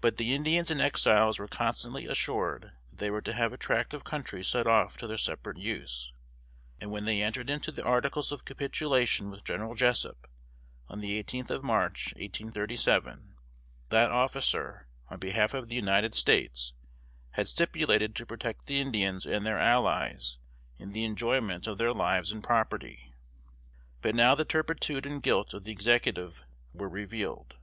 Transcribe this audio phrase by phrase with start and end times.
[0.00, 3.92] But the Indians and Exiles were constantly assured, that they were to have a tract
[3.92, 6.12] of country set off to their separate use;
[6.80, 10.30] and when they entered into the articles of capitulation with General Jessup,
[10.86, 13.34] on the eighteenth of March, 1837,
[13.88, 16.72] that officer, on behalf of the United States,
[17.32, 20.38] had stipulated to protect the Indians and "their allies"
[20.78, 23.12] in the enjoyment of their lives and property.
[24.00, 27.56] But now the turpitude and guilt of the Executive were revealed.